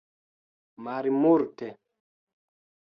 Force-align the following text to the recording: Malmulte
Malmulte 0.83 1.69